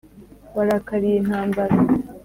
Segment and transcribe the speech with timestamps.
[0.55, 1.75] warakariye intambara